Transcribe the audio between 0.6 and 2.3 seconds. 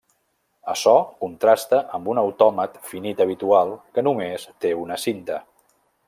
Açò contrasta amb un